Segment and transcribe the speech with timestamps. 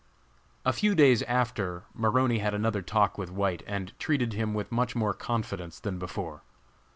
[0.65, 4.95] A few days after, Maroney had another talk with White and treated him with much
[4.95, 6.41] more confidence than before.